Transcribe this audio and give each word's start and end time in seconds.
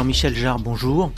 Jean-Michel 0.00 0.34
Jarre, 0.34 0.58
bonjour. 0.58 1.12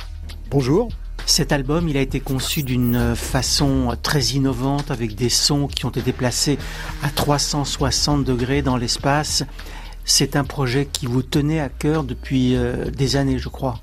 Bonjour. 0.50 0.88
Cet 1.24 1.52
album, 1.52 1.88
il 1.88 1.96
a 1.96 2.00
été 2.00 2.18
conçu 2.18 2.64
d'une 2.64 3.14
façon 3.14 3.96
très 4.02 4.20
innovante 4.30 4.90
avec 4.90 5.14
des 5.14 5.28
sons 5.28 5.68
qui 5.68 5.86
ont 5.86 5.90
été 5.90 6.12
placés 6.12 6.58
à 7.04 7.08
360 7.08 8.24
degrés 8.24 8.60
dans 8.60 8.76
l'espace. 8.76 9.44
C'est 10.04 10.34
un 10.34 10.42
projet 10.42 10.86
qui 10.86 11.06
vous 11.06 11.22
tenait 11.22 11.60
à 11.60 11.68
cœur 11.68 12.02
depuis 12.02 12.56
euh, 12.56 12.90
des 12.90 13.14
années, 13.14 13.38
je 13.38 13.48
crois. 13.48 13.78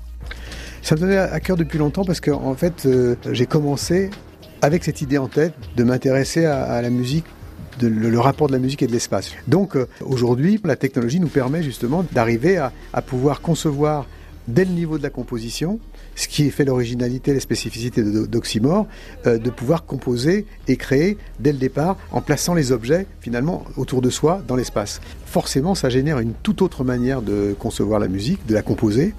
Ça 0.82 0.96
me 0.96 1.00
tenait 1.00 1.16
à 1.16 1.40
cœur 1.40 1.56
depuis 1.56 1.78
longtemps 1.78 2.04
parce 2.04 2.20
que 2.20 2.30
en 2.30 2.54
fait, 2.54 2.84
euh, 2.84 3.16
j'ai 3.32 3.46
commencé 3.46 4.10
avec 4.60 4.84
cette 4.84 5.00
idée 5.00 5.16
en 5.16 5.28
tête 5.28 5.54
de 5.78 5.82
m'intéresser 5.82 6.44
à, 6.44 6.82
la 6.82 6.90
musique 6.90 7.24
le, 7.80 8.18
rapport 8.18 8.48
de 8.48 8.52
la 8.52 8.58
musique 8.58 8.82
et 8.82 8.86
de 8.86 8.92
l'espace. 8.92 9.32
Donc 9.48 9.76
euh, 9.76 9.88
aujourd'hui, 10.04 10.60
la 10.62 10.76
technologie 10.76 11.20
nous 11.20 11.28
permet 11.28 11.62
justement 11.62 12.04
d'arriver 12.12 12.58
à, 12.58 13.00
pouvoir 13.00 13.40
concevoir 13.40 14.04
dès 14.50 14.64
le 14.64 14.72
niveau 14.72 14.98
de 14.98 15.02
la 15.02 15.10
composition, 15.10 15.78
ce 16.14 16.28
qui 16.28 16.50
fait 16.50 16.64
l'originalité, 16.64 17.32
les 17.32 17.40
spécificités 17.40 18.02
d'Oxymore, 18.02 18.86
euh, 19.26 19.38
de 19.38 19.50
pouvoir 19.50 19.84
composer 19.84 20.46
et 20.68 20.76
créer 20.76 21.18
dès 21.38 21.52
le 21.52 21.58
départ 21.58 21.96
en 22.10 22.20
plaçant 22.20 22.54
les 22.54 22.72
objets 22.72 23.06
finalement 23.20 23.64
autour 23.76 24.02
de 24.02 24.10
soi 24.10 24.42
dans 24.46 24.56
l'espace. 24.56 25.00
Forcément, 25.26 25.74
ça 25.74 25.88
génère 25.88 26.18
une 26.18 26.32
toute 26.32 26.62
autre 26.62 26.84
manière 26.84 27.22
de 27.22 27.54
concevoir 27.58 28.00
la 28.00 28.08
musique, 28.08 28.46
de 28.46 28.54
la 28.54 28.62
composer. 28.62 29.14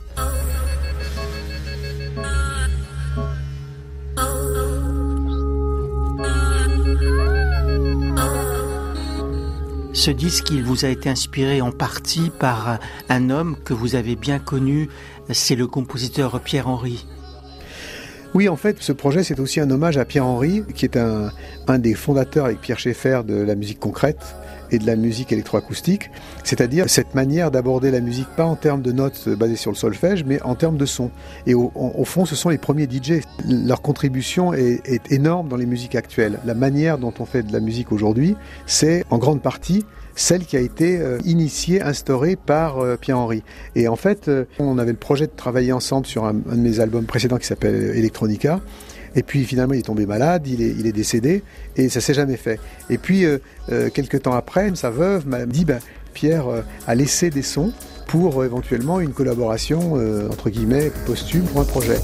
Ce 9.94 10.10
disque, 10.10 10.52
il 10.52 10.64
vous 10.64 10.86
a 10.86 10.88
été 10.88 11.10
inspiré 11.10 11.62
en 11.62 11.72
partie 11.72 12.32
par 12.40 12.80
un 13.10 13.30
homme 13.30 13.58
que 13.64 13.74
vous 13.74 13.96
avez 13.96 14.16
bien 14.16 14.40
connu, 14.40 14.90
c'est 15.30 15.56
le 15.56 15.68
compositeur 15.68 16.40
Pierre 16.40 16.70
Henry. 16.70 17.06
Oui, 18.34 18.48
en 18.48 18.56
fait, 18.56 18.78
ce 18.80 18.94
projet, 18.94 19.24
c'est 19.24 19.42
aussi 19.42 19.60
un 19.60 19.70
hommage 19.70 19.98
à 19.98 20.06
Pierre 20.06 20.26
Henry, 20.26 20.64
qui 20.76 20.86
est 20.86 20.96
un, 20.96 21.32
un 21.68 21.80
des 21.80 21.94
fondateurs 21.94 22.46
avec 22.46 22.62
Pierre 22.62 22.80
Schaeffer 22.80 23.24
de 23.26 23.36
la 23.36 23.56
musique 23.56 23.80
concrète 23.80 24.36
et 24.72 24.80
de 24.80 24.86
la 24.86 24.96
musique 24.96 25.32
électroacoustique, 25.32 26.12
c'est-à-dire 26.44 26.90
cette 26.90 27.16
manière 27.16 27.52
d'aborder 27.52 27.92
la 27.92 28.02
musique 28.02 28.28
pas 28.36 28.46
en 28.46 28.56
termes 28.56 28.82
de 28.82 28.92
notes 28.92 29.30
basées 29.30 29.56
sur 29.56 29.72
le 29.72 29.78
solfège, 29.78 30.24
mais 30.26 30.42
en 30.44 30.56
termes 30.56 30.78
de 30.78 30.86
son. 30.86 31.12
Et 31.46 31.54
au, 31.54 31.72
fond, 32.06 32.26
ce 32.26 32.36
sont 32.36 32.50
les 32.50 32.58
premiers 32.58 32.88
DJ. 32.90 33.22
Leur 33.48 33.82
contribution 33.82 34.54
est, 34.54 34.82
énorme 35.12 35.50
dans 35.50 35.58
les 35.58 35.66
musiques 35.66 35.96
actuelles. 35.96 36.40
La 36.46 36.54
manière 36.54 36.98
dont 36.98 37.14
on 37.20 37.26
fait 37.26 37.44
de 37.44 37.54
la 37.54 37.60
musique 37.60 37.92
aujourd'hui, 37.92 38.36
c'est 38.66 39.04
en 39.10 39.18
grande 39.18 39.42
partie 39.42 39.86
celle 40.16 40.46
qui 40.46 40.58
a 40.58 40.60
été 40.60 41.00
euh, 41.00 41.20
initiée, 41.24 41.82
instaurée 41.82 42.36
par 42.36 42.80
euh, 42.80 42.98
Pierre-Henri. 42.98 43.44
Et 43.76 43.88
en 43.88 43.96
fait, 43.96 44.28
euh, 44.28 44.46
on 44.60 44.78
avait 44.78 44.92
le 44.92 44.98
projet 44.98 45.26
de 45.26 45.32
travailler 45.32 45.72
ensemble 45.72 46.06
sur 46.06 46.26
un 46.26 46.34
de 46.34 46.56
mes 46.56 46.80
albums 46.80 47.06
précédents 47.06 47.38
qui 47.38 47.48
s'appelle 47.48 47.76
Electronica. 47.96 48.60
Et 49.16 49.24
puis 49.24 49.44
finalement, 49.44 49.74
il 49.74 49.80
est 49.80 49.84
tombé 49.84 50.06
malade, 50.06 50.48
il 50.48 50.62
est, 50.62 50.74
il 50.78 50.88
est 50.88 50.92
décédé, 50.92 51.44
et 51.76 51.90
ça 51.90 52.02
s'est 52.02 52.14
jamais 52.14 52.38
fait. 52.38 52.60
Et 52.90 52.98
puis, 52.98 53.26
euh, 53.26 53.40
euh, 53.72 53.90
quelques 53.90 54.24
temps 54.24 54.34
après, 54.34 54.72
sa 54.76 54.90
veuve 54.90 55.28
m'a 55.28 55.46
dit, 55.46 55.66
ben, 55.66 55.80
Pierre 56.14 56.48
euh, 56.48 56.62
a 56.88 56.96
laissé 56.96 57.30
des 57.30 57.44
sons 57.44 57.74
pour 58.08 58.44
éventuellement 58.44 59.00
une 59.00 59.14
collaboration, 59.14 59.94
entre 60.30 60.50
guillemets, 60.50 60.92
posthume 61.06 61.44
pour 61.44 61.62
un 61.62 61.64
projet. 61.64 61.98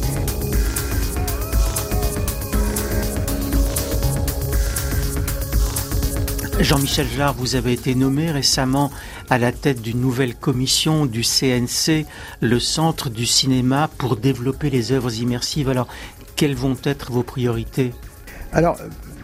Jean-Michel 6.61 7.07
Jarre, 7.15 7.33
vous 7.33 7.55
avez 7.55 7.73
été 7.73 7.93
nommé 7.93 8.31
récemment 8.31 8.89
à 9.29 9.37
la 9.37 9.51
tête 9.51 9.81
d'une 9.81 9.99
nouvelle 10.01 10.33
commission 10.33 11.05
du 11.05 11.23
CNC, 11.23 12.05
le 12.41 12.59
Centre 12.59 13.09
du 13.09 13.25
cinéma, 13.25 13.89
pour 13.97 14.15
développer 14.15 14.69
les 14.69 14.91
œuvres 14.91 15.13
immersives. 15.21 15.69
Alors, 15.69 15.87
quelles 16.37 16.55
vont 16.55 16.77
être 16.83 17.11
vos 17.11 17.23
priorités 17.23 17.91
Alors, 18.53 18.77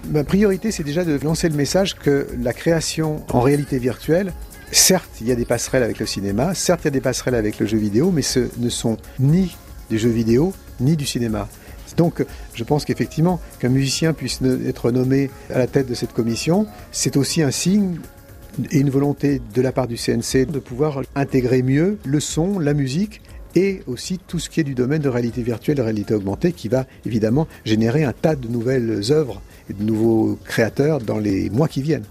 ma 0.09 0.25
priorité, 0.25 0.71
c'est 0.71 0.83
déjà 0.83 1.05
de 1.05 1.17
lancer 1.23 1.47
le 1.47 1.55
message 1.55 1.95
que 1.95 2.27
la 2.41 2.51
création 2.51 3.23
en 3.31 3.39
réalité 3.39 3.77
virtuelle, 3.77 4.33
certes, 4.71 5.09
il 5.21 5.27
y 5.27 5.31
a 5.31 5.35
des 5.35 5.45
passerelles 5.45 5.83
avec 5.83 5.99
le 5.99 6.07
cinéma, 6.07 6.53
certes, 6.55 6.81
il 6.83 6.85
y 6.85 6.87
a 6.89 6.91
des 6.91 7.01
passerelles 7.01 7.35
avec 7.35 7.59
le 7.59 7.67
jeu 7.67 7.77
vidéo, 7.77 8.11
mais 8.11 8.23
ce 8.23 8.49
ne 8.57 8.69
sont 8.69 8.97
ni 9.19 9.55
des 9.89 9.99
jeux 9.99 10.09
vidéo, 10.09 10.53
ni 10.81 10.97
du 10.97 11.05
cinéma. 11.05 11.47
Donc, 11.95 12.25
je 12.55 12.63
pense 12.63 12.83
qu'effectivement, 12.85 13.39
qu'un 13.59 13.69
musicien 13.69 14.13
puisse 14.13 14.39
être 14.65 14.89
nommé 14.89 15.29
à 15.53 15.59
la 15.59 15.67
tête 15.67 15.87
de 15.87 15.93
cette 15.93 16.13
commission, 16.13 16.65
c'est 16.91 17.15
aussi 17.15 17.43
un 17.43 17.51
signe 17.51 17.99
et 18.71 18.79
une 18.79 18.89
volonté 18.89 19.39
de 19.53 19.61
la 19.61 19.71
part 19.71 19.87
du 19.87 19.95
CNC 19.95 20.45
de 20.47 20.59
pouvoir 20.59 21.01
intégrer 21.15 21.61
mieux 21.61 21.99
le 22.03 22.19
son, 22.19 22.57
la 22.57 22.73
musique 22.73 23.21
et 23.55 23.81
aussi 23.87 24.19
tout 24.27 24.39
ce 24.39 24.49
qui 24.49 24.59
est 24.59 24.63
du 24.63 24.75
domaine 24.75 25.01
de 25.01 25.09
réalité 25.09 25.43
virtuelle, 25.43 25.77
de 25.77 25.81
réalité 25.81 26.13
augmentée, 26.13 26.53
qui 26.53 26.67
va 26.67 26.85
évidemment 27.05 27.47
générer 27.65 28.03
un 28.03 28.13
tas 28.13 28.35
de 28.35 28.47
nouvelles 28.47 29.11
œuvres 29.11 29.41
et 29.69 29.73
de 29.73 29.83
nouveaux 29.83 30.37
créateurs 30.45 30.99
dans 30.99 31.19
les 31.19 31.49
mois 31.49 31.67
qui 31.67 31.81
viennent. 31.81 32.05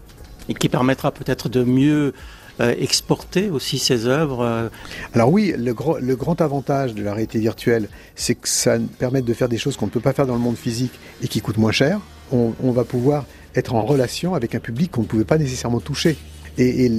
Et 0.49 0.55
qui 0.55 0.69
permettra 0.69 1.13
peut-être 1.13 1.49
de 1.49 1.65
mieux 1.65 2.15
euh, 2.61 2.75
exporter 2.79 3.49
aussi 3.49 3.79
ces 3.79 4.07
œuvres 4.07 4.45
euh. 4.45 4.69
Alors 5.15 5.31
oui, 5.31 5.55
le, 5.57 5.75
le, 6.01 6.17
grand 6.17 6.41
avantage 6.41 6.95
de 6.95 7.03
la 7.03 7.15
réalité 7.15 7.39
virtuelle, 7.39 7.89
c'est 8.15 8.35
que 8.35 8.49
ça 8.49 8.79
permet 8.99 9.23
de 9.23 9.35
faire 9.35 9.49
des 9.49 9.59
choses 9.59 9.77
qu'on 9.77 9.87
ne 9.87 9.91
peut 9.91 10.01
pas 10.01 10.13
faire 10.13 10.27
dans 10.27 10.35
le 10.35 10.41
monde 10.41 10.57
physique 10.57 10.93
et 11.23 11.29
qui 11.29 11.41
coûtent 11.41 11.59
moins 11.59 11.73
cher. 11.73 12.01
On, 12.31 12.53
on 12.63 12.73
va 12.73 12.85
pouvoir 12.85 13.25
être 13.55 13.75
en 13.75 13.83
relation 13.83 14.35
avec 14.35 14.55
un 14.55 14.61
public 14.61 14.91
qu'on 14.91 15.03
ne 15.03 15.07
pouvait 15.07 15.25
pas 15.25 15.39
nécessairement 15.39 15.81
toucher. 15.81 16.17
Et, 16.59 16.91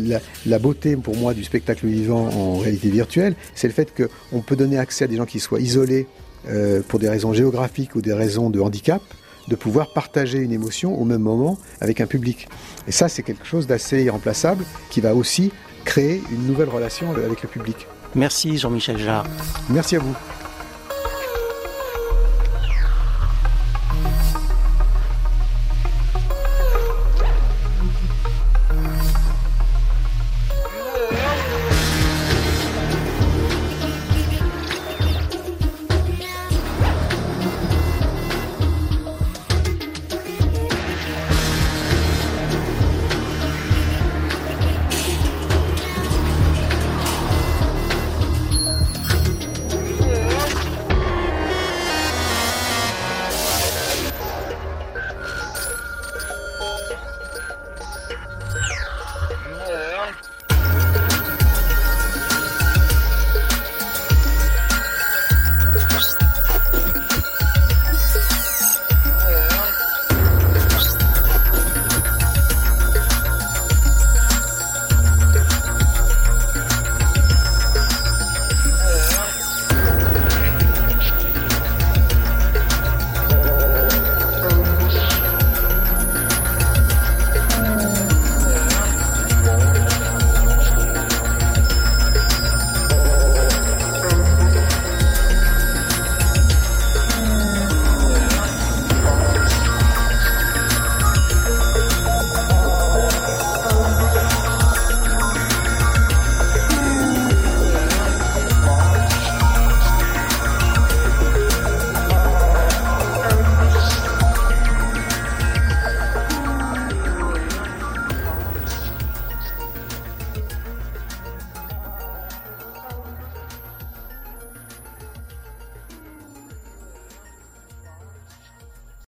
la, 0.46 0.59
beauté 0.59 0.96
pour 0.96 1.16
moi 1.16 1.34
du 1.34 1.44
spectacle 1.44 1.86
vivant 1.88 2.30
en 2.30 2.58
réalité 2.58 2.90
virtuelle, 2.90 3.36
c'est 3.56 3.68
le 3.68 3.74
fait 3.74 3.94
qu'on 3.94 4.41
peut 4.41 4.56
donner 4.56 4.78
accès 4.78 5.06
à 5.06 5.08
des 5.08 5.18
gens 5.18 5.25
qui 5.25 5.40
soient 5.40 5.59
isolés 5.59 6.08
euh, 6.50 6.81
pour 6.88 7.00
des 7.00 7.09
raisons 7.09 7.34
géographiques 7.34 7.96
ou 7.96 8.02
des 8.02 8.14
raisons 8.14 8.50
de 8.50 8.59
handicap, 8.59 9.02
de 9.47 9.56
pouvoir 9.56 9.94
partager 9.94 10.40
une 10.40 10.52
émotion 10.52 11.00
au 11.00 11.06
même 11.06 11.22
moment 11.22 11.58
avec 11.81 12.02
un 12.02 12.08
public. 12.08 12.47
Et 12.88 12.91
ça, 12.91 13.09
c'est 13.09 13.24
quelque 13.24 13.46
chose 13.46 13.68
d'assez 13.68 14.03
irremplaçable 14.03 14.66
qui 14.90 15.02
va 15.02 15.14
aussi 15.16 15.52
créer 15.85 16.22
une 16.31 16.47
nouvelle 16.47 16.70
relation 16.70 17.12
avec 17.12 17.41
le 17.41 17.50
public. 17.50 17.88
Merci 18.16 18.58
Jean-Michel 18.58 18.97
Jarre. 18.97 19.25
Merci 19.70 19.96
à 19.96 20.00
vous. 20.00 20.16